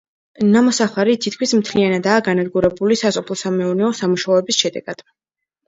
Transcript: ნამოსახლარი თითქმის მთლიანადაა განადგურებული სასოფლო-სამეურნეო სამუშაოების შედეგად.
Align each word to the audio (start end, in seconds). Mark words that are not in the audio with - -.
ნამოსახლარი 0.53 1.13
თითქმის 1.25 1.53
მთლიანადაა 1.59 2.25
განადგურებული 2.29 2.99
სასოფლო-სამეურნეო 3.03 3.95
სამუშაოების 4.03 4.63
შედეგად. 4.67 5.09